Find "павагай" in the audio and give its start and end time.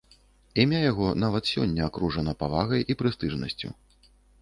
2.43-2.81